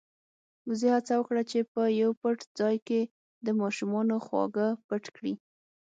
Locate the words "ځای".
2.59-2.75